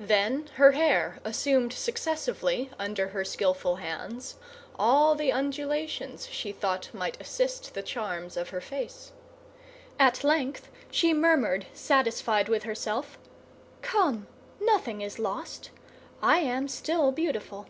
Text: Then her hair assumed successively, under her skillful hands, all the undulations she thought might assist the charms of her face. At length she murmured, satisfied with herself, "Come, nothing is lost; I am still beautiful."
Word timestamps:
Then 0.00 0.46
her 0.54 0.72
hair 0.72 1.20
assumed 1.24 1.74
successively, 1.74 2.70
under 2.78 3.08
her 3.08 3.22
skillful 3.22 3.76
hands, 3.76 4.36
all 4.78 5.14
the 5.14 5.30
undulations 5.30 6.26
she 6.26 6.52
thought 6.52 6.88
might 6.94 7.20
assist 7.20 7.74
the 7.74 7.82
charms 7.82 8.38
of 8.38 8.48
her 8.48 8.62
face. 8.62 9.12
At 9.98 10.24
length 10.24 10.70
she 10.90 11.12
murmured, 11.12 11.66
satisfied 11.74 12.48
with 12.48 12.62
herself, 12.62 13.18
"Come, 13.82 14.26
nothing 14.58 15.02
is 15.02 15.18
lost; 15.18 15.68
I 16.22 16.38
am 16.38 16.66
still 16.68 17.12
beautiful." 17.12 17.66